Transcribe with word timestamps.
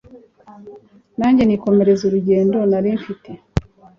nanjye 1.19 1.43
nikomereza 1.45 2.03
urugendonarimfite 2.05 3.31